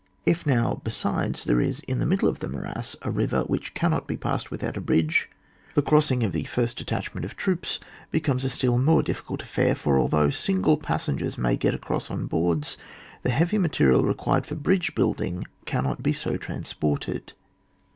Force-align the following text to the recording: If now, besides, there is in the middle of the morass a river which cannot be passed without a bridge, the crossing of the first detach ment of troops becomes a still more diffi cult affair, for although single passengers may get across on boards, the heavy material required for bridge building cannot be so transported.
If 0.25 0.47
now, 0.47 0.81
besides, 0.83 1.43
there 1.43 1.61
is 1.61 1.79
in 1.81 1.99
the 1.99 2.07
middle 2.07 2.27
of 2.27 2.39
the 2.39 2.47
morass 2.49 2.95
a 3.03 3.11
river 3.11 3.41
which 3.41 3.75
cannot 3.75 4.07
be 4.07 4.17
passed 4.17 4.49
without 4.49 4.75
a 4.75 4.81
bridge, 4.81 5.29
the 5.75 5.83
crossing 5.83 6.23
of 6.23 6.31
the 6.31 6.45
first 6.45 6.79
detach 6.79 7.13
ment 7.13 7.23
of 7.23 7.35
troops 7.35 7.79
becomes 8.09 8.43
a 8.43 8.49
still 8.49 8.79
more 8.79 9.03
diffi 9.03 9.23
cult 9.23 9.43
affair, 9.43 9.75
for 9.75 9.99
although 9.99 10.31
single 10.31 10.77
passengers 10.77 11.37
may 11.37 11.55
get 11.55 11.75
across 11.75 12.09
on 12.09 12.25
boards, 12.25 12.77
the 13.21 13.29
heavy 13.29 13.59
material 13.59 14.03
required 14.03 14.47
for 14.47 14.55
bridge 14.55 14.95
building 14.95 15.45
cannot 15.65 16.01
be 16.01 16.13
so 16.13 16.35
transported. 16.35 17.33